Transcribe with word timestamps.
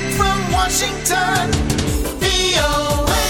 Direct 0.00 0.16
from 0.16 0.40
Washington, 0.48 1.44
VOA. 2.24 3.20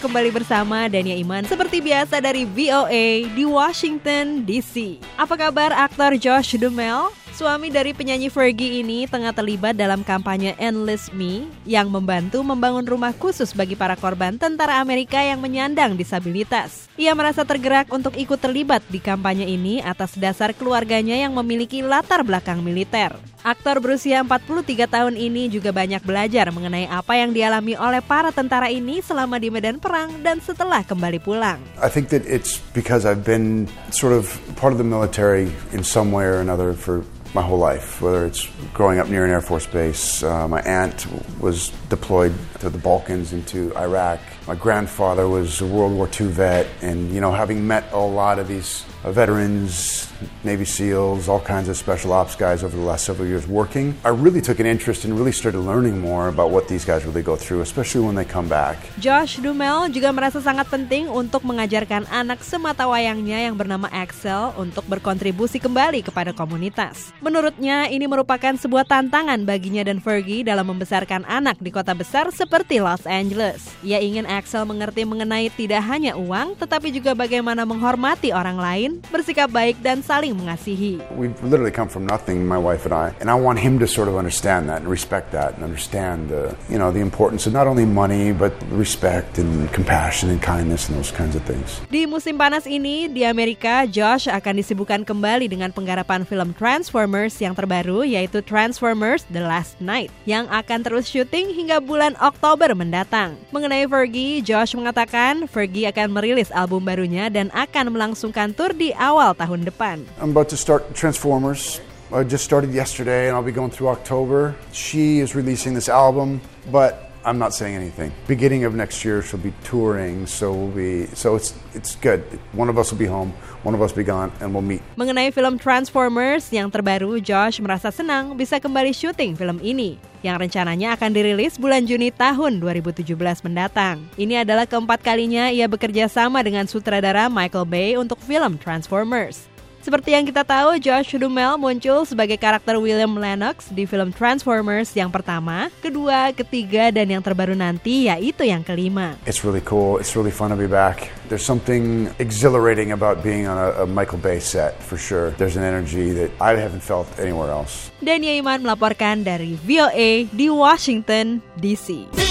Kembali 0.00 0.32
bersama 0.32 0.88
Dania 0.88 1.12
Iman 1.12 1.44
seperti 1.44 1.84
biasa 1.84 2.24
dari 2.24 2.48
VOA 2.48 3.28
di 3.28 3.44
Washington 3.44 4.48
DC. 4.48 4.96
Apa 5.20 5.36
kabar 5.36 5.76
aktor 5.76 6.16
Josh 6.16 6.56
Duhamel? 6.56 7.12
Suami 7.40 7.72
dari 7.72 7.96
penyanyi 7.96 8.28
Fergie 8.28 8.84
ini 8.84 9.08
tengah 9.08 9.32
terlibat 9.32 9.72
dalam 9.72 10.04
kampanye 10.04 10.52
Endless 10.60 11.08
Me 11.08 11.48
yang 11.64 11.88
membantu 11.88 12.44
membangun 12.44 12.84
rumah 12.84 13.16
khusus 13.16 13.56
bagi 13.56 13.72
para 13.80 13.96
korban 13.96 14.36
tentara 14.36 14.76
Amerika 14.76 15.24
yang 15.24 15.40
menyandang 15.40 15.96
disabilitas. 15.96 16.92
Ia 17.00 17.16
merasa 17.16 17.48
tergerak 17.48 17.88
untuk 17.96 18.12
ikut 18.20 18.36
terlibat 18.36 18.84
di 18.92 19.00
kampanye 19.00 19.48
ini 19.48 19.80
atas 19.80 20.20
dasar 20.20 20.52
keluarganya 20.52 21.16
yang 21.16 21.32
memiliki 21.32 21.80
latar 21.80 22.20
belakang 22.28 22.60
militer. 22.60 23.16
Aktor 23.40 23.80
berusia 23.80 24.20
43 24.20 24.84
tahun 24.84 25.16
ini 25.16 25.48
juga 25.48 25.72
banyak 25.72 26.04
belajar 26.04 26.52
mengenai 26.52 26.92
apa 26.92 27.24
yang 27.24 27.32
dialami 27.32 27.72
oleh 27.72 28.04
para 28.04 28.36
tentara 28.36 28.68
ini 28.68 29.00
selama 29.00 29.40
di 29.40 29.48
medan 29.48 29.80
perang 29.80 30.12
dan 30.20 30.44
setelah 30.44 30.84
kembali 30.84 31.16
pulang. 31.24 31.56
I 31.80 31.88
think 31.88 32.12
that 32.12 32.20
it's 32.28 32.60
because 32.76 33.08
I've 33.08 33.24
been 33.24 33.64
sort 33.88 34.12
of 34.12 34.28
part 34.60 34.76
of 34.76 34.78
the 34.78 34.84
military 34.84 35.48
in 35.72 35.80
some 35.80 36.12
way 36.12 36.28
or 36.28 36.44
another 36.44 36.76
for 36.76 37.00
my 37.34 37.42
whole 37.42 37.58
life, 37.58 38.02
whether 38.02 38.26
it's 38.26 38.48
growing 38.74 38.98
up 38.98 39.08
near 39.08 39.24
an 39.24 39.30
Air 39.30 39.40
Force 39.40 39.66
base. 39.66 40.22
Uh, 40.22 40.48
my 40.48 40.60
aunt 40.62 41.06
was 41.40 41.70
deployed 41.88 42.34
to 42.58 42.70
the 42.70 42.78
Balkans 42.78 43.32
into 43.32 43.76
Iraq. 43.76 44.20
My 44.46 44.54
grandfather 44.54 45.28
was 45.28 45.60
a 45.60 45.66
World 45.66 45.92
War 45.92 46.08
II 46.08 46.26
vet, 46.28 46.66
and 46.82 47.12
you 47.12 47.20
know, 47.20 47.32
having 47.32 47.66
met 47.66 47.92
a 47.92 47.98
lot 47.98 48.38
of 48.38 48.48
these 48.48 48.84
veterans, 49.04 50.04
Navy 50.44 50.68
SEALs, 50.68 51.28
all 51.28 51.40
kinds 51.40 51.68
of 51.68 51.76
special 51.76 52.12
ops 52.12 52.36
guys 52.36 52.60
over 52.60 52.76
the 52.76 52.84
last 52.84 53.08
several 53.08 53.24
years 53.24 53.48
working, 53.48 53.96
I 54.04 54.12
really 54.12 54.44
took 54.44 54.60
an 54.60 54.68
interest 54.68 55.08
and 55.08 55.16
really 55.16 55.32
started 55.32 55.60
learning 55.64 56.00
more 56.00 56.28
about 56.28 56.52
what 56.52 56.68
these 56.68 56.84
guys 56.84 57.08
really 57.08 57.24
go 57.24 57.36
through, 57.36 57.64
especially 57.64 58.04
when 58.04 58.14
they 58.14 58.28
come 58.28 58.48
back. 58.48 58.76
Josh 59.00 59.40
Duhamel 59.40 59.88
juga 59.88 60.12
merasa 60.12 60.44
sangat 60.44 60.68
penting 60.68 61.08
untuk 61.08 61.44
mengajarkan 61.48 62.04
anak 62.12 62.44
semata 62.44 62.84
wayangnya 62.84 63.48
yang 63.48 63.56
bernama 63.56 63.88
Axel 63.88 64.52
untuk 64.60 64.84
berkontribusi 64.84 65.56
kembali 65.56 66.04
kepada 66.04 66.36
komunitas. 66.36 67.16
Menurutnya, 67.24 67.88
ini 67.88 68.04
merupakan 68.04 68.52
sebuah 68.56 68.84
tantangan 68.84 69.40
baginya 69.48 69.86
dan 69.86 70.02
Fergie 70.02 70.44
dalam 70.44 70.68
membesarkan 70.68 71.24
anak 71.24 71.56
di 71.60 71.72
kota 71.72 71.96
besar 71.96 72.28
seperti 72.34 72.82
Los 72.82 73.08
Angeles. 73.08 73.64
Ia 73.80 74.00
ingin 74.02 74.28
Axel 74.28 74.68
mengerti 74.68 75.08
mengenai 75.08 75.48
tidak 75.52 75.80
hanya 75.88 76.16
uang, 76.16 76.58
tetapi 76.60 76.92
juga 76.92 77.16
bagaimana 77.16 77.64
menghormati 77.64 78.32
orang 78.34 78.58
lain, 78.60 78.89
bersikap 79.14 79.54
baik 79.54 79.78
dan 79.78 80.02
saling 80.02 80.34
mengasihi. 80.34 80.98
We've 81.14 81.36
literally 81.46 81.70
come 81.70 81.86
from 81.86 82.08
nothing, 82.08 82.42
my 82.42 82.58
wife 82.58 82.82
and 82.88 82.94
I, 82.94 83.14
and 83.22 83.30
I 83.30 83.38
want 83.38 83.62
him 83.62 83.78
to 83.78 83.86
sort 83.86 84.10
of 84.10 84.18
understand 84.18 84.66
that 84.72 84.82
and 84.82 84.90
respect 84.90 85.30
that 85.36 85.54
and 85.54 85.62
understand 85.62 86.32
the, 86.32 86.58
you 86.66 86.80
know, 86.80 86.90
the 86.90 87.04
importance 87.04 87.46
of 87.46 87.54
not 87.54 87.70
only 87.70 87.86
money 87.86 88.34
but 88.34 88.50
respect 88.74 89.38
and 89.38 89.70
compassion 89.70 90.32
and 90.32 90.42
kindness 90.42 90.90
and 90.90 90.98
those 90.98 91.14
kinds 91.14 91.38
of 91.38 91.46
things. 91.46 91.78
Di 91.86 92.10
musim 92.10 92.34
panas 92.34 92.66
ini, 92.66 93.06
di 93.06 93.22
Amerika, 93.22 93.86
Josh 93.86 94.26
akan 94.26 94.58
disibukkan 94.58 95.06
kembali 95.06 95.46
dengan 95.46 95.70
penggarapan 95.70 96.26
film 96.26 96.56
Transformers 96.56 97.38
yang 97.38 97.54
terbaru 97.54 98.02
yaitu 98.02 98.42
Transformers 98.42 99.22
The 99.30 99.44
Last 99.44 99.78
Night 99.78 100.08
yang 100.24 100.48
akan 100.48 100.82
terus 100.82 101.06
syuting 101.06 101.52
hingga 101.52 101.78
bulan 101.84 102.16
Oktober 102.18 102.72
mendatang. 102.72 103.36
Mengenai 103.52 103.84
Fergie, 103.84 104.40
Josh 104.40 104.72
mengatakan 104.72 105.44
Fergie 105.44 105.86
akan 105.90 106.08
merilis 106.10 106.48
album 106.56 106.82
barunya 106.82 107.28
dan 107.28 107.52
akan 107.52 107.92
melangsungkan 107.92 108.56
tur 108.56 108.72
di 108.80 108.96
awal 108.96 109.36
tahun 109.36 109.68
depan. 109.68 110.08
I'm 110.16 110.32
about 110.32 110.48
to 110.50 110.56
start 110.56 110.96
Transformers. 110.96 111.84
I 112.08 112.24
just 112.24 112.48
started 112.48 112.72
yesterday 112.72 113.28
and 113.28 113.36
I'll 113.36 113.44
be 113.44 113.52
going 113.52 113.70
through 113.70 113.92
October. 113.92 114.56
She 114.72 115.20
is 115.20 115.36
releasing 115.36 115.76
this 115.76 115.92
album, 115.92 116.40
but 116.72 117.09
I'm 117.24 117.36
not 117.36 117.52
saying 117.52 117.76
anything. 117.76 118.12
Beginning 118.24 118.64
of 118.64 118.72
next 118.72 119.04
year 119.04 119.20
she'll 119.20 119.42
be 119.42 119.52
touring, 119.60 120.24
so 120.24 120.52
we'll 120.52 120.72
be 120.72 121.04
so 121.12 121.36
it's 121.36 121.52
it's 121.76 122.00
good. 122.00 122.24
One 122.56 122.72
of 122.72 122.80
us 122.80 122.88
will 122.88 123.00
be 123.02 123.10
home, 123.10 123.36
one 123.60 123.76
of 123.76 123.84
us 123.84 123.92
will 123.92 124.00
be 124.00 124.08
gone 124.08 124.32
and 124.40 124.56
we'll 124.56 124.64
meet. 124.64 124.80
Mengenai 124.96 125.28
film 125.28 125.60
Transformers 125.60 126.48
yang 126.48 126.72
terbaru, 126.72 127.20
Josh 127.20 127.60
merasa 127.60 127.92
senang 127.92 128.32
bisa 128.40 128.56
kembali 128.56 128.96
syuting 128.96 129.36
film 129.36 129.60
ini 129.60 130.00
yang 130.24 130.40
rencananya 130.40 130.96
akan 130.96 131.12
dirilis 131.12 131.60
bulan 131.60 131.84
Juni 131.84 132.08
tahun 132.12 132.60
2017 132.60 133.04
mendatang. 133.44 134.00
Ini 134.16 134.44
adalah 134.44 134.64
keempat 134.64 135.04
kalinya 135.04 135.52
ia 135.52 135.68
bekerja 135.68 136.08
sama 136.08 136.40
dengan 136.40 136.64
sutradara 136.68 137.28
Michael 137.28 137.68
Bay 137.68 137.96
untuk 138.00 138.20
film 138.24 138.56
Transformers. 138.60 139.49
Seperti 139.80 140.12
yang 140.12 140.28
kita 140.28 140.44
tahu, 140.44 140.76
Josh 140.76 141.16
Duhamel 141.16 141.56
muncul 141.56 142.04
sebagai 142.04 142.36
karakter 142.36 142.76
William 142.76 143.16
Lennox 143.16 143.72
di 143.72 143.88
film 143.88 144.12
Transformers 144.12 144.92
yang 144.92 145.08
pertama, 145.08 145.72
kedua, 145.80 146.36
ketiga, 146.36 146.92
dan 146.92 147.08
yang 147.08 147.24
terbaru 147.24 147.56
nanti 147.56 148.12
yaitu 148.12 148.44
yang 148.44 148.60
kelima. 148.60 149.16
It's 149.24 149.40
really 149.40 149.64
cool. 149.64 149.96
It's 149.96 150.12
really 150.12 150.36
fun 150.36 150.52
to 150.52 150.58
be 150.60 150.68
back. 150.68 151.08
There's 151.32 151.40
something 151.40 152.12
exhilarating 152.20 152.92
about 152.92 153.24
being 153.24 153.48
on 153.48 153.56
a, 153.56 153.82
a 153.82 153.86
Michael 153.88 154.20
Bay 154.20 154.36
set 154.36 154.76
for 154.84 155.00
sure. 155.00 155.32
There's 155.40 155.56
an 155.56 155.64
energy 155.64 156.12
that 156.12 156.28
I 156.44 156.60
haven't 156.60 156.84
felt 156.84 157.08
anywhere 157.16 157.48
else. 157.48 157.88
Dania 158.04 158.36
Iman 158.36 158.60
melaporkan 158.60 159.24
dari 159.24 159.56
VOA 159.64 160.28
di 160.28 160.52
Washington, 160.52 161.40
D.C. 161.56 162.29